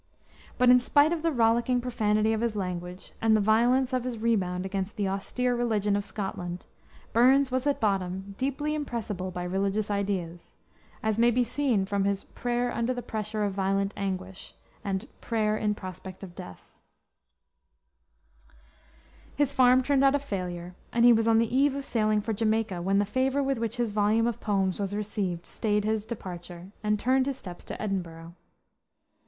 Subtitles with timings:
[0.57, 4.17] But in spite of the rollicking profanity of his language, and the violence of his
[4.17, 6.65] rebound against the austere religion of Scotland,
[7.13, 10.55] Burns was at bottom deeply impressible by religious ideas,
[11.03, 15.55] as may be seen from his Prayer under the Pressure of Violent Anguish, and Prayer
[15.55, 16.73] in Prospect of Death.
[19.35, 22.33] His farm turned out a failure, and he was on the eve of sailing for
[22.33, 26.71] Jamaica, when the favor with which his volume of poems was received, stayed his departure,
[26.83, 28.33] and turned his steps to Edinburgh.